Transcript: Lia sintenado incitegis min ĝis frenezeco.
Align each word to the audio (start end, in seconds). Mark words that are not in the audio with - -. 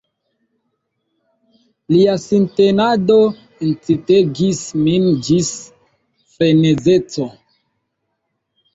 Lia 1.95 2.15
sintenado 2.23 3.19
incitegis 3.69 4.65
min 4.89 5.09
ĝis 5.31 5.55
frenezeco. 6.35 7.33